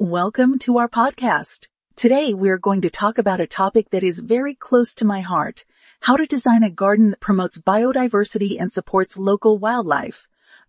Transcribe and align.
Welcome 0.00 0.58
to 0.60 0.78
our 0.78 0.88
podcast. 0.88 1.68
Today 1.94 2.32
we 2.32 2.48
are 2.48 2.56
going 2.56 2.80
to 2.80 2.88
talk 2.88 3.18
about 3.18 3.38
a 3.38 3.46
topic 3.46 3.90
that 3.90 4.02
is 4.02 4.18
very 4.18 4.54
close 4.54 4.94
to 4.94 5.04
my 5.04 5.20
heart. 5.20 5.66
How 6.00 6.16
to 6.16 6.24
design 6.24 6.62
a 6.62 6.70
garden 6.70 7.10
that 7.10 7.20
promotes 7.20 7.58
biodiversity 7.58 8.58
and 8.58 8.72
supports 8.72 9.18
local 9.18 9.58
wildlife. 9.58 10.26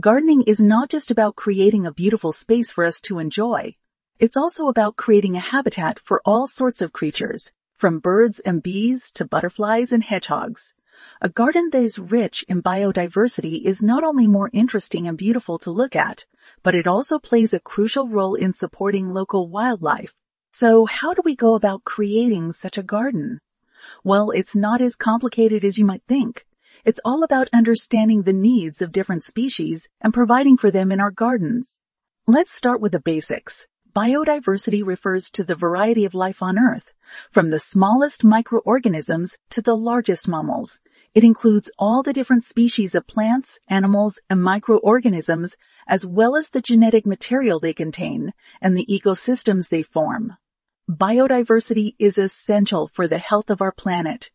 Gardening 0.00 0.42
is 0.48 0.58
not 0.58 0.90
just 0.90 1.12
about 1.12 1.36
creating 1.36 1.86
a 1.86 1.92
beautiful 1.92 2.32
space 2.32 2.72
for 2.72 2.82
us 2.82 3.00
to 3.02 3.20
enjoy. 3.20 3.76
It's 4.18 4.36
also 4.36 4.66
about 4.66 4.96
creating 4.96 5.36
a 5.36 5.50
habitat 5.54 6.00
for 6.00 6.20
all 6.24 6.48
sorts 6.48 6.80
of 6.80 6.92
creatures, 6.92 7.52
from 7.76 8.00
birds 8.00 8.40
and 8.40 8.60
bees 8.60 9.12
to 9.12 9.24
butterflies 9.24 9.92
and 9.92 10.02
hedgehogs. 10.02 10.74
A 11.20 11.28
garden 11.28 11.70
that 11.70 11.82
is 11.82 11.98
rich 11.98 12.44
in 12.48 12.62
biodiversity 12.62 13.62
is 13.64 13.80
not 13.80 14.02
only 14.02 14.26
more 14.26 14.50
interesting 14.52 15.06
and 15.06 15.16
beautiful 15.16 15.58
to 15.60 15.70
look 15.70 15.94
at, 15.94 16.26
but 16.64 16.74
it 16.74 16.88
also 16.88 17.18
plays 17.18 17.54
a 17.54 17.60
crucial 17.60 18.08
role 18.08 18.34
in 18.34 18.52
supporting 18.52 19.08
local 19.08 19.48
wildlife. 19.48 20.12
So 20.52 20.84
how 20.84 21.14
do 21.14 21.22
we 21.24 21.36
go 21.36 21.54
about 21.54 21.84
creating 21.84 22.52
such 22.52 22.76
a 22.76 22.82
garden? 22.82 23.40
Well, 24.02 24.30
it's 24.30 24.56
not 24.56 24.82
as 24.82 24.96
complicated 24.96 25.64
as 25.64 25.78
you 25.78 25.84
might 25.84 26.02
think. 26.08 26.44
It's 26.84 27.00
all 27.04 27.22
about 27.22 27.48
understanding 27.52 28.22
the 28.22 28.32
needs 28.32 28.82
of 28.82 28.90
different 28.90 29.22
species 29.22 29.88
and 30.00 30.12
providing 30.12 30.56
for 30.56 30.72
them 30.72 30.90
in 30.90 31.00
our 31.00 31.12
gardens. 31.12 31.78
Let's 32.26 32.52
start 32.54 32.80
with 32.80 32.92
the 32.92 33.00
basics. 33.00 33.68
Biodiversity 33.94 34.84
refers 34.84 35.30
to 35.32 35.44
the 35.44 35.54
variety 35.54 36.04
of 36.04 36.14
life 36.14 36.42
on 36.42 36.58
Earth, 36.58 36.92
from 37.30 37.50
the 37.50 37.60
smallest 37.60 38.24
microorganisms 38.24 39.36
to 39.50 39.60
the 39.60 39.76
largest 39.76 40.26
mammals. 40.26 40.80
It 41.14 41.24
includes 41.24 41.70
all 41.78 42.02
the 42.02 42.14
different 42.14 42.44
species 42.44 42.94
of 42.94 43.06
plants, 43.06 43.58
animals, 43.68 44.18
and 44.30 44.42
microorganisms, 44.42 45.56
as 45.86 46.06
well 46.06 46.36
as 46.36 46.48
the 46.48 46.62
genetic 46.62 47.04
material 47.04 47.60
they 47.60 47.74
contain 47.74 48.32
and 48.62 48.74
the 48.74 48.86
ecosystems 48.86 49.68
they 49.68 49.82
form. 49.82 50.38
Biodiversity 50.90 51.94
is 51.98 52.16
essential 52.16 52.88
for 52.88 53.06
the 53.06 53.18
health 53.18 53.50
of 53.50 53.60
our 53.60 53.72
planet. 53.72 54.30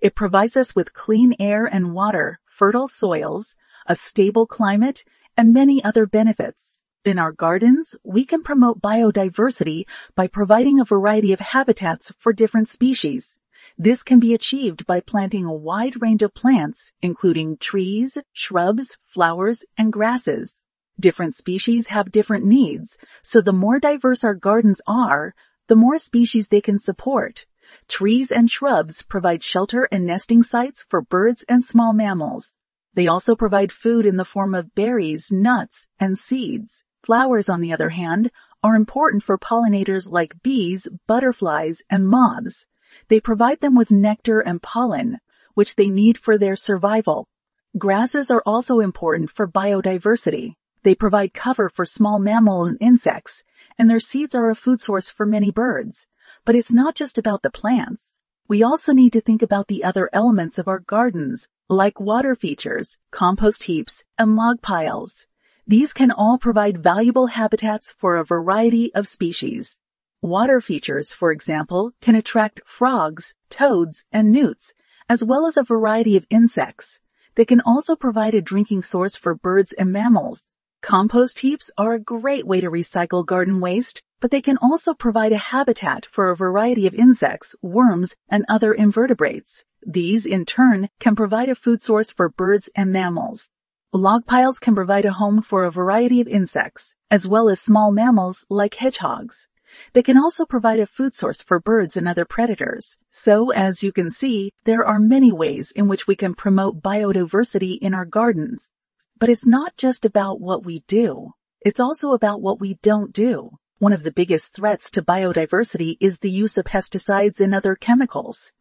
It 0.00 0.14
provides 0.14 0.56
us 0.56 0.74
with 0.74 0.94
clean 0.94 1.34
air 1.38 1.66
and 1.66 1.92
water, 1.92 2.40
fertile 2.46 2.88
soils, 2.88 3.54
a 3.86 3.94
stable 3.94 4.46
climate, 4.46 5.04
and 5.36 5.52
many 5.52 5.84
other 5.84 6.06
benefits. 6.06 6.78
In 7.04 7.18
our 7.18 7.32
gardens, 7.32 7.94
we 8.04 8.24
can 8.24 8.42
promote 8.42 8.80
biodiversity 8.80 9.84
by 10.14 10.28
providing 10.28 10.80
a 10.80 10.84
variety 10.84 11.32
of 11.32 11.40
habitats 11.40 12.10
for 12.16 12.32
different 12.32 12.68
species. 12.68 13.36
This 13.82 14.04
can 14.04 14.20
be 14.20 14.32
achieved 14.32 14.86
by 14.86 15.00
planting 15.00 15.44
a 15.44 15.52
wide 15.52 16.00
range 16.00 16.22
of 16.22 16.34
plants, 16.34 16.92
including 17.02 17.56
trees, 17.56 18.16
shrubs, 18.32 18.96
flowers, 19.06 19.64
and 19.76 19.92
grasses. 19.92 20.56
Different 21.00 21.34
species 21.34 21.88
have 21.88 22.12
different 22.12 22.44
needs, 22.44 22.96
so 23.24 23.40
the 23.40 23.52
more 23.52 23.80
diverse 23.80 24.22
our 24.22 24.36
gardens 24.36 24.80
are, 24.86 25.34
the 25.66 25.74
more 25.74 25.98
species 25.98 26.46
they 26.46 26.60
can 26.60 26.78
support. 26.78 27.44
Trees 27.88 28.30
and 28.30 28.48
shrubs 28.48 29.02
provide 29.02 29.42
shelter 29.42 29.88
and 29.90 30.06
nesting 30.06 30.44
sites 30.44 30.86
for 30.88 31.02
birds 31.02 31.44
and 31.48 31.64
small 31.64 31.92
mammals. 31.92 32.54
They 32.94 33.08
also 33.08 33.34
provide 33.34 33.72
food 33.72 34.06
in 34.06 34.14
the 34.16 34.24
form 34.24 34.54
of 34.54 34.76
berries, 34.76 35.32
nuts, 35.32 35.88
and 35.98 36.16
seeds. 36.16 36.84
Flowers, 37.04 37.48
on 37.48 37.60
the 37.60 37.72
other 37.72 37.88
hand, 37.88 38.30
are 38.62 38.76
important 38.76 39.24
for 39.24 39.36
pollinators 39.36 40.08
like 40.08 40.40
bees, 40.44 40.86
butterflies, 41.08 41.82
and 41.90 42.06
moths. 42.06 42.64
They 43.12 43.20
provide 43.20 43.60
them 43.60 43.74
with 43.74 43.90
nectar 43.90 44.40
and 44.40 44.62
pollen, 44.62 45.18
which 45.52 45.76
they 45.76 45.88
need 45.88 46.16
for 46.16 46.38
their 46.38 46.56
survival. 46.56 47.28
Grasses 47.76 48.30
are 48.30 48.42
also 48.46 48.80
important 48.80 49.30
for 49.30 49.46
biodiversity. 49.46 50.54
They 50.82 50.94
provide 50.94 51.34
cover 51.34 51.68
for 51.68 51.84
small 51.84 52.18
mammals 52.18 52.68
and 52.70 52.78
insects, 52.80 53.44
and 53.76 53.90
their 53.90 54.00
seeds 54.00 54.34
are 54.34 54.48
a 54.48 54.54
food 54.54 54.80
source 54.80 55.10
for 55.10 55.26
many 55.26 55.50
birds. 55.50 56.06
But 56.46 56.54
it's 56.54 56.72
not 56.72 56.94
just 56.94 57.18
about 57.18 57.42
the 57.42 57.50
plants. 57.50 58.12
We 58.48 58.62
also 58.62 58.94
need 58.94 59.12
to 59.12 59.20
think 59.20 59.42
about 59.42 59.68
the 59.68 59.84
other 59.84 60.08
elements 60.14 60.58
of 60.58 60.66
our 60.66 60.78
gardens, 60.78 61.48
like 61.68 62.00
water 62.00 62.34
features, 62.34 62.96
compost 63.10 63.64
heaps, 63.64 64.06
and 64.16 64.36
log 64.36 64.62
piles. 64.62 65.26
These 65.66 65.92
can 65.92 66.10
all 66.10 66.38
provide 66.38 66.82
valuable 66.82 67.26
habitats 67.26 67.92
for 67.92 68.16
a 68.16 68.24
variety 68.24 68.90
of 68.94 69.06
species. 69.06 69.76
Water 70.22 70.60
features, 70.60 71.12
for 71.12 71.32
example, 71.32 71.94
can 72.00 72.14
attract 72.14 72.60
frogs, 72.64 73.34
toads, 73.50 74.04
and 74.12 74.30
newts, 74.30 74.72
as 75.08 75.24
well 75.24 75.48
as 75.48 75.56
a 75.56 75.64
variety 75.64 76.16
of 76.16 76.24
insects. 76.30 77.00
They 77.34 77.44
can 77.44 77.60
also 77.60 77.96
provide 77.96 78.32
a 78.32 78.40
drinking 78.40 78.82
source 78.82 79.16
for 79.16 79.34
birds 79.34 79.72
and 79.72 79.90
mammals. 79.90 80.44
Compost 80.80 81.40
heaps 81.40 81.72
are 81.76 81.94
a 81.94 81.98
great 81.98 82.46
way 82.46 82.60
to 82.60 82.70
recycle 82.70 83.26
garden 83.26 83.60
waste, 83.60 84.00
but 84.20 84.30
they 84.30 84.40
can 84.40 84.58
also 84.58 84.94
provide 84.94 85.32
a 85.32 85.38
habitat 85.38 86.06
for 86.06 86.30
a 86.30 86.36
variety 86.36 86.86
of 86.86 86.94
insects, 86.94 87.56
worms, 87.60 88.14
and 88.28 88.44
other 88.48 88.72
invertebrates. 88.72 89.64
These, 89.84 90.24
in 90.24 90.46
turn, 90.46 90.88
can 91.00 91.16
provide 91.16 91.48
a 91.48 91.56
food 91.56 91.82
source 91.82 92.10
for 92.10 92.28
birds 92.28 92.68
and 92.76 92.92
mammals. 92.92 93.50
Log 93.92 94.24
piles 94.24 94.60
can 94.60 94.76
provide 94.76 95.04
a 95.04 95.14
home 95.14 95.42
for 95.42 95.64
a 95.64 95.72
variety 95.72 96.20
of 96.20 96.28
insects, 96.28 96.94
as 97.10 97.26
well 97.26 97.48
as 97.48 97.60
small 97.60 97.90
mammals 97.90 98.46
like 98.48 98.74
hedgehogs. 98.74 99.48
They 99.92 100.02
can 100.02 100.18
also 100.18 100.44
provide 100.44 100.80
a 100.80 100.86
food 100.86 101.14
source 101.14 101.40
for 101.42 101.60
birds 101.60 101.96
and 101.96 102.06
other 102.08 102.24
predators. 102.24 102.98
So, 103.10 103.50
as 103.50 103.82
you 103.82 103.92
can 103.92 104.10
see, 104.10 104.52
there 104.64 104.84
are 104.84 104.98
many 104.98 105.32
ways 105.32 105.70
in 105.72 105.88
which 105.88 106.06
we 106.06 106.16
can 106.16 106.34
promote 106.34 106.82
biodiversity 106.82 107.78
in 107.80 107.94
our 107.94 108.04
gardens. 108.04 108.70
But 109.18 109.28
it's 109.28 109.46
not 109.46 109.76
just 109.76 110.04
about 110.04 110.40
what 110.40 110.64
we 110.64 110.84
do. 110.86 111.32
It's 111.60 111.80
also 111.80 112.12
about 112.12 112.42
what 112.42 112.60
we 112.60 112.78
don't 112.82 113.12
do. 113.12 113.50
One 113.78 113.92
of 113.92 114.02
the 114.02 114.12
biggest 114.12 114.52
threats 114.54 114.90
to 114.92 115.02
biodiversity 115.02 115.96
is 116.00 116.18
the 116.18 116.30
use 116.30 116.56
of 116.58 116.64
pesticides 116.64 117.40
and 117.40 117.54
other 117.54 117.74
chemicals. 117.74 118.52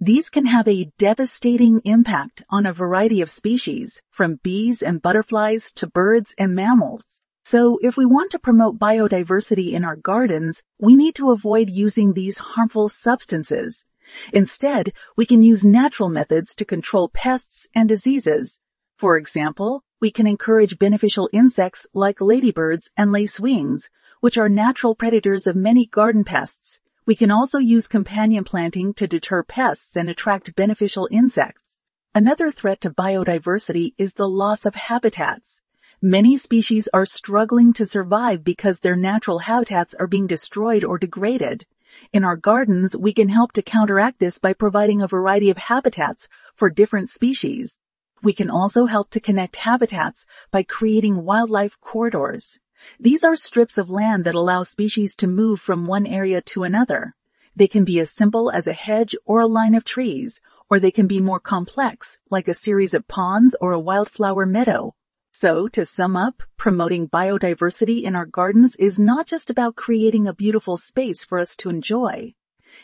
These 0.00 0.30
can 0.30 0.46
have 0.46 0.68
a 0.68 0.92
devastating 0.98 1.80
impact 1.84 2.42
on 2.50 2.66
a 2.66 2.72
variety 2.72 3.20
of 3.20 3.30
species, 3.30 4.00
from 4.10 4.40
bees 4.42 4.82
and 4.82 5.02
butterflies 5.02 5.72
to 5.72 5.86
birds 5.86 6.34
and 6.38 6.54
mammals. 6.54 7.04
So 7.48 7.78
if 7.80 7.96
we 7.96 8.04
want 8.04 8.32
to 8.32 8.40
promote 8.40 8.80
biodiversity 8.80 9.70
in 9.70 9.84
our 9.84 9.94
gardens, 9.94 10.64
we 10.80 10.96
need 10.96 11.14
to 11.14 11.30
avoid 11.30 11.70
using 11.70 12.12
these 12.12 12.38
harmful 12.38 12.88
substances. 12.88 13.84
Instead, 14.32 14.92
we 15.16 15.26
can 15.26 15.44
use 15.44 15.64
natural 15.64 16.08
methods 16.08 16.56
to 16.56 16.64
control 16.64 17.08
pests 17.08 17.68
and 17.72 17.88
diseases. 17.88 18.58
For 18.96 19.16
example, 19.16 19.84
we 20.00 20.10
can 20.10 20.26
encourage 20.26 20.80
beneficial 20.80 21.30
insects 21.32 21.86
like 21.94 22.20
ladybirds 22.20 22.90
and 22.96 23.10
lacewings, 23.12 23.82
which 24.18 24.36
are 24.36 24.48
natural 24.48 24.96
predators 24.96 25.46
of 25.46 25.54
many 25.54 25.86
garden 25.86 26.24
pests. 26.24 26.80
We 27.06 27.14
can 27.14 27.30
also 27.30 27.58
use 27.58 27.86
companion 27.86 28.42
planting 28.42 28.92
to 28.94 29.06
deter 29.06 29.44
pests 29.44 29.96
and 29.96 30.10
attract 30.10 30.56
beneficial 30.56 31.08
insects. 31.12 31.76
Another 32.12 32.50
threat 32.50 32.80
to 32.80 32.90
biodiversity 32.90 33.92
is 33.98 34.14
the 34.14 34.28
loss 34.28 34.66
of 34.66 34.74
habitats. 34.74 35.62
Many 36.02 36.36
species 36.36 36.90
are 36.92 37.06
struggling 37.06 37.72
to 37.72 37.86
survive 37.86 38.44
because 38.44 38.80
their 38.80 38.96
natural 38.96 39.38
habitats 39.38 39.94
are 39.94 40.06
being 40.06 40.26
destroyed 40.26 40.84
or 40.84 40.98
degraded. 40.98 41.64
In 42.12 42.22
our 42.22 42.36
gardens, 42.36 42.94
we 42.94 43.14
can 43.14 43.30
help 43.30 43.52
to 43.52 43.62
counteract 43.62 44.18
this 44.18 44.36
by 44.36 44.52
providing 44.52 45.00
a 45.00 45.08
variety 45.08 45.48
of 45.48 45.56
habitats 45.56 46.28
for 46.54 46.68
different 46.68 47.08
species. 47.08 47.78
We 48.22 48.34
can 48.34 48.50
also 48.50 48.84
help 48.84 49.08
to 49.12 49.20
connect 49.20 49.56
habitats 49.56 50.26
by 50.50 50.64
creating 50.64 51.24
wildlife 51.24 51.80
corridors. 51.80 52.58
These 53.00 53.24
are 53.24 53.34
strips 53.34 53.78
of 53.78 53.88
land 53.88 54.24
that 54.24 54.34
allow 54.34 54.64
species 54.64 55.16
to 55.16 55.26
move 55.26 55.62
from 55.62 55.86
one 55.86 56.06
area 56.06 56.42
to 56.42 56.64
another. 56.64 57.14
They 57.56 57.68
can 57.68 57.86
be 57.86 58.00
as 58.00 58.10
simple 58.10 58.50
as 58.50 58.66
a 58.66 58.74
hedge 58.74 59.16
or 59.24 59.40
a 59.40 59.46
line 59.46 59.74
of 59.74 59.84
trees, 59.84 60.42
or 60.68 60.78
they 60.78 60.90
can 60.90 61.06
be 61.06 61.20
more 61.20 61.40
complex, 61.40 62.18
like 62.28 62.48
a 62.48 62.54
series 62.54 62.92
of 62.92 63.08
ponds 63.08 63.56
or 63.62 63.72
a 63.72 63.80
wildflower 63.80 64.44
meadow. 64.44 64.94
So, 65.38 65.68
to 65.68 65.84
sum 65.84 66.16
up, 66.16 66.42
promoting 66.56 67.10
biodiversity 67.10 68.04
in 68.04 68.16
our 68.16 68.24
gardens 68.24 68.74
is 68.76 68.98
not 68.98 69.26
just 69.26 69.50
about 69.50 69.76
creating 69.76 70.26
a 70.26 70.32
beautiful 70.32 70.78
space 70.78 71.24
for 71.24 71.36
us 71.36 71.54
to 71.56 71.68
enjoy. 71.68 72.32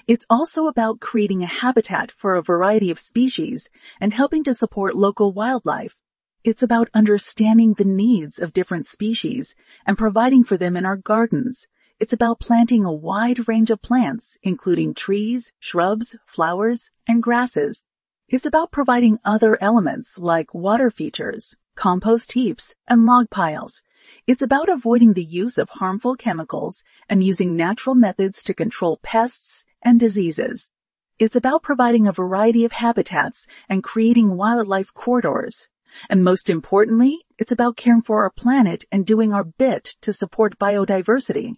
It's 0.06 0.26
also 0.28 0.66
about 0.66 1.00
creating 1.00 1.43
a 1.43 1.46
habitat 1.46 2.12
for 2.12 2.34
a 2.34 2.43
variety 2.43 2.90
of 2.90 2.99
species 2.99 3.70
and 4.02 4.12
helping 4.12 4.44
to 4.44 4.52
support 4.52 4.94
local 4.94 5.32
wildlife. 5.32 5.96
It's 6.44 6.62
about 6.62 6.90
understanding 6.93 7.72
the 7.72 7.87
needs 7.87 8.38
of 8.38 8.52
different 8.52 8.87
species 8.87 9.55
and 9.87 9.96
providing 9.96 10.44
for 10.44 10.58
them 10.58 10.76
in 10.76 10.84
our 10.84 10.98
gardens. 10.98 11.69
It's 12.00 12.12
about 12.12 12.38
planting 12.38 12.84
a 12.84 12.93
wide 12.93 13.48
range 13.48 13.70
of 13.70 13.81
plants, 13.81 14.37
including 14.43 14.93
trees, 14.93 15.55
shrubs, 15.58 16.16
flowers, 16.26 16.90
and 17.08 17.22
grasses. 17.22 17.87
It's 18.28 18.44
about 18.44 18.72
providing 18.72 19.20
other 19.25 19.56
elements 19.62 20.19
like 20.19 20.52
water 20.52 20.90
features, 20.90 21.56
compost 21.82 22.31
heaps, 22.31 22.76
and 22.87 23.06
log 23.06 23.29
piles. 23.29 23.82
It's 24.29 24.40
about 24.40 24.69
avoiding 24.69 25.14
the 25.14 25.25
use 25.25 25.58
of 25.58 25.69
harmful 25.69 26.14
chemicals 26.14 26.84
and 27.08 27.25
using 27.25 27.56
natural 27.56 27.96
methods 27.96 28.44
to 28.44 28.55
control 28.55 29.00
pests 29.02 29.64
and 29.82 29.99
diseases. 29.99 30.70
It's 31.19 31.34
about 31.34 31.64
providing 31.64 32.06
a 32.06 32.12
variety 32.12 32.64
of 32.64 32.70
habitats 32.70 33.49
and 33.69 33.82
creating 33.82 34.37
wildlife 34.37 34.94
corridors. 34.94 35.67
And 36.08 36.23
most 36.23 36.49
importantly, 36.49 37.19
it's 37.37 37.50
about 37.50 37.76
caring 37.76 38.02
for 38.02 38.23
our 38.23 38.31
planet 38.31 38.84
and 38.93 39.05
doing 39.05 39.32
our 39.32 39.43
bit 39.43 39.96
to 40.02 40.12
support 40.12 40.61
biodiversity. 40.61 41.56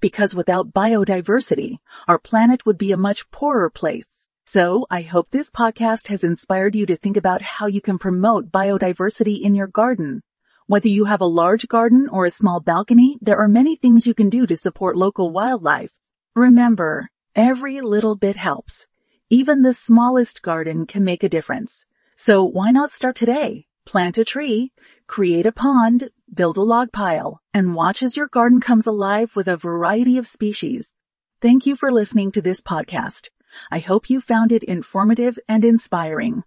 Because 0.00 0.34
without 0.34 0.72
biodiversity, 0.72 1.80
our 2.08 2.18
planet 2.18 2.64
would 2.64 2.78
be 2.78 2.92
a 2.92 3.04
much 3.08 3.30
poorer 3.30 3.68
place. 3.68 4.15
So 4.48 4.86
I 4.88 5.02
hope 5.02 5.30
this 5.30 5.50
podcast 5.50 6.06
has 6.06 6.22
inspired 6.22 6.76
you 6.76 6.86
to 6.86 6.96
think 6.96 7.16
about 7.16 7.42
how 7.42 7.66
you 7.66 7.80
can 7.80 7.98
promote 7.98 8.52
biodiversity 8.52 9.42
in 9.42 9.56
your 9.56 9.66
garden. 9.66 10.22
Whether 10.68 10.86
you 10.86 11.06
have 11.06 11.20
a 11.20 11.26
large 11.26 11.66
garden 11.66 12.08
or 12.08 12.24
a 12.24 12.30
small 12.30 12.60
balcony, 12.60 13.18
there 13.20 13.38
are 13.38 13.48
many 13.48 13.74
things 13.74 14.06
you 14.06 14.14
can 14.14 14.30
do 14.30 14.46
to 14.46 14.56
support 14.56 14.96
local 14.96 15.32
wildlife. 15.32 15.90
Remember, 16.36 17.08
every 17.34 17.80
little 17.80 18.16
bit 18.16 18.36
helps. 18.36 18.86
Even 19.28 19.62
the 19.62 19.74
smallest 19.74 20.42
garden 20.42 20.86
can 20.86 21.02
make 21.02 21.24
a 21.24 21.28
difference. 21.28 21.84
So 22.16 22.44
why 22.44 22.70
not 22.70 22.92
start 22.92 23.16
today? 23.16 23.66
Plant 23.84 24.16
a 24.16 24.24
tree, 24.24 24.72
create 25.08 25.46
a 25.46 25.52
pond, 25.52 26.08
build 26.32 26.56
a 26.56 26.62
log 26.62 26.92
pile, 26.92 27.40
and 27.52 27.74
watch 27.74 28.00
as 28.00 28.16
your 28.16 28.28
garden 28.28 28.60
comes 28.60 28.86
alive 28.86 29.34
with 29.34 29.48
a 29.48 29.56
variety 29.56 30.18
of 30.18 30.26
species. 30.28 30.92
Thank 31.40 31.66
you 31.66 31.74
for 31.74 31.90
listening 31.90 32.30
to 32.32 32.42
this 32.42 32.60
podcast. 32.60 33.28
I 33.70 33.78
hope 33.78 34.10
you 34.10 34.20
found 34.20 34.52
it 34.52 34.62
informative 34.62 35.38
and 35.48 35.64
inspiring. 35.64 36.42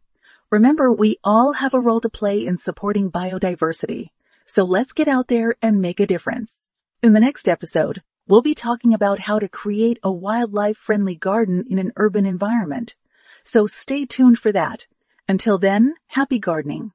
Remember, 0.52 0.92
we 0.92 1.18
all 1.24 1.54
have 1.54 1.74
a 1.74 1.80
role 1.80 2.02
to 2.02 2.10
play 2.10 2.46
in 2.46 2.58
supporting 2.58 3.12
biodiversity. 3.12 4.10
So 4.46 4.64
let's 4.64 4.94
get 4.94 5.08
out 5.08 5.28
there 5.28 5.56
and 5.62 5.80
make 5.80 6.00
a 6.00 6.08
difference. 6.08 6.72
In 7.04 7.14
the 7.14 7.20
next 7.20 7.48
episode, 7.48 8.02
we'll 8.28 8.42
be 8.42 8.56
talking 8.56 8.94
about 8.94 9.20
how 9.20 9.40
to 9.40 9.48
create 9.48 10.00
a 10.04 10.12
wildlife 10.12 10.78
friendly 10.78 11.16
garden 11.16 11.64
in 11.70 11.80
an 11.80 11.94
urban 11.98 12.26
environment. 12.26 12.96
So 13.44 13.68
stay 13.68 14.06
tuned 14.06 14.40
for 14.40 14.52
that. 14.52 14.88
Until 15.28 15.60
then, 15.60 15.94
happy 16.08 16.40
gardening. 16.40 16.92